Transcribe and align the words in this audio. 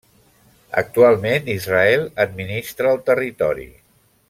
Actualment 0.81 1.51
Israel 1.57 2.07
administra 2.25 2.95
el 2.95 3.05
territori. 3.13 3.69